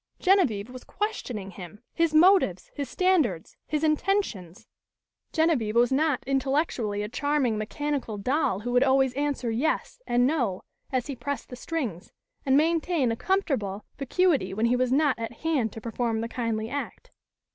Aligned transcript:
Genevieve 0.19 0.71
was 0.71 0.83
questioning 0.83 1.51
him, 1.51 1.77
his 1.93 2.11
motives, 2.11 2.71
his 2.73 2.89
standards, 2.89 3.55
his 3.67 3.83
intentions! 3.83 4.67
Genevieve 5.31 5.75
was 5.75 5.91
not 5.91 6.23
intellectually 6.25 7.03
a 7.03 7.07
charming 7.07 7.55
mechanical 7.55 8.17
doll 8.17 8.61
who 8.61 8.71
would 8.71 8.83
always 8.83 9.13
answer 9.13 9.51
"yes" 9.51 10.01
and 10.07 10.25
"no" 10.25 10.63
as 10.91 11.05
he 11.05 11.15
pressed 11.15 11.49
the 11.49 11.55
strings, 11.55 12.11
and 12.47 12.57
maintain 12.57 13.11
a 13.11 13.15
comfortable 13.15 13.85
vacuity 13.99 14.55
when 14.55 14.65
he 14.65 14.75
was 14.75 14.91
not 14.91 15.19
at 15.19 15.33
hand 15.43 15.71
to 15.71 15.79
perform 15.79 16.21
the 16.21 16.27
kindly 16.27 16.67
act. 16.67 17.11